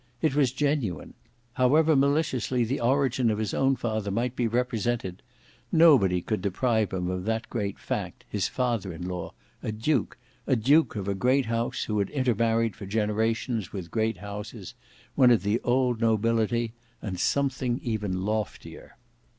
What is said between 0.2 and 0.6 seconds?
was